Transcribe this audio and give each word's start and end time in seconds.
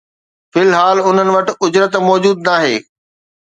في 0.53 0.59
الحال 0.61 0.97
انهن 1.09 1.29
وٽ 1.35 1.49
اجرت 1.67 1.95
موجود 2.07 2.37
ناهي 2.49 2.75